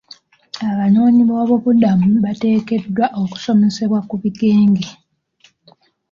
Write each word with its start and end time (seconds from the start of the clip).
Abanoonyi 0.69 1.21
boobubudamu 1.29 2.09
bateekeddwa 2.25 3.05
okusomesebwa 3.21 3.99
ku 4.09 4.15
bigenge. 4.21 4.87